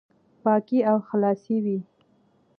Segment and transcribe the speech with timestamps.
[0.43, 1.77] پاکي او خلاصي وي،